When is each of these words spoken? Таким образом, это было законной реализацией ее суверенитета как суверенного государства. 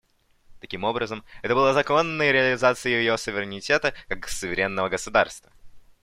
Таким 0.59 0.83
образом, 0.83 1.23
это 1.43 1.53
было 1.53 1.73
законной 1.73 2.31
реализацией 2.31 2.95
ее 2.95 3.19
суверенитета 3.19 3.93
как 4.07 4.27
суверенного 4.29 4.89
государства. 4.89 5.51